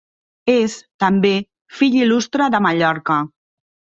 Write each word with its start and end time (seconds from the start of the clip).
És, 0.53 0.77
també, 1.03 1.33
fill 1.81 1.99
il·lustre 1.99 2.47
de 2.57 2.61
Mallorca. 2.69 3.21